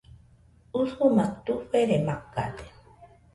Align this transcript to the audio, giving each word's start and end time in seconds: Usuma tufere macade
Usuma 0.81 1.23
tufere 1.45 1.95
macade 2.07 2.65